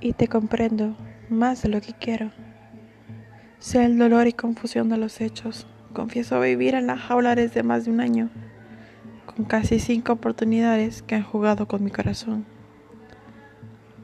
[0.00, 0.96] y te comprendo
[1.28, 2.30] más de lo que quiero.
[3.58, 5.66] Sé el dolor y confusión de los hechos.
[5.92, 8.30] Confieso vivir en la jaula desde más de un año,
[9.26, 12.44] con casi cinco oportunidades que han jugado con mi corazón.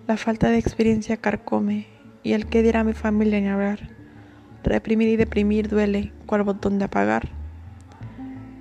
[0.06, 1.86] La falta de experiencia carcome
[2.22, 3.90] y el que dirá mi familia ni hablar.
[4.64, 7.28] Reprimir y deprimir duele, cual botón de apagar.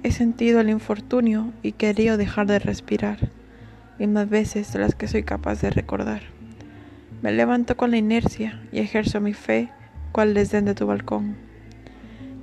[0.03, 3.31] He sentido el infortunio y querido dejar de respirar,
[3.97, 6.21] y más veces de las que soy capaz de recordar.
[7.23, 9.69] Me levanto con la inercia y ejerzo mi fe,
[10.11, 11.37] cual desdén de tu balcón.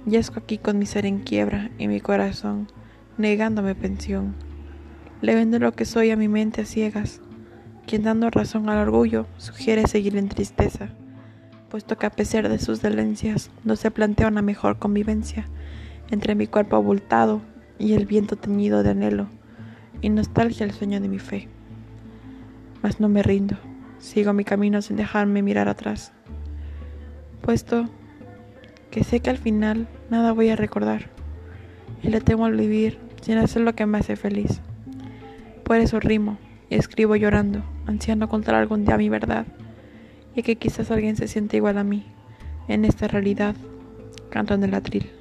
[0.07, 2.66] Yesco aquí con mi ser en quiebra y mi corazón,
[3.19, 4.35] negándome pensión.
[5.21, 7.21] Le vendo lo que soy a mi mente a ciegas,
[7.87, 10.88] quien dando razón al orgullo sugiere seguir en tristeza,
[11.69, 15.47] puesto que a pesar de sus dolencias no se plantea una mejor convivencia
[16.10, 17.43] entre mi cuerpo abultado
[17.79, 19.27] y el viento teñido de anhelo
[20.01, 21.49] y nostalgia el sueño de mi fe.
[22.83, 23.59] Mas no me rindo,
[24.01, 26.12] sigo mi camino sin dejarme mirar atrás,
[27.43, 27.88] puesto
[28.90, 31.10] que sé que al final nada voy a recordar
[32.02, 34.60] y le temo al vivir sin hacer lo que me hace feliz.
[35.62, 39.46] Por eso rimo y escribo llorando, ansiando contar algún día mi verdad
[40.34, 42.04] y que quizás alguien se siente igual a mí
[42.68, 43.54] en esta realidad,
[44.30, 45.20] canto en el atril.